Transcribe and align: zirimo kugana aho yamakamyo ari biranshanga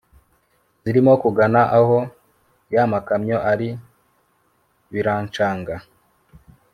zirimo 0.83 1.13
kugana 1.23 1.61
aho 1.79 1.97
yamakamyo 2.73 3.37
ari 3.51 3.69
biranshanga 4.91 5.75